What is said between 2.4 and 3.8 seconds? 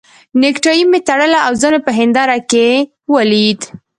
کې ولید.